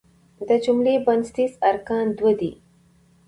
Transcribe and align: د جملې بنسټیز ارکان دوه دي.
د 0.47 0.49
جملې 0.65 0.95
بنسټیز 1.05 1.51
ارکان 1.69 2.05
دوه 2.17 2.33
دي. 2.39 2.51